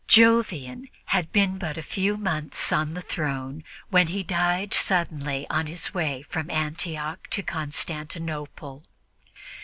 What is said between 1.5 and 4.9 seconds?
but a few months on the throne when he died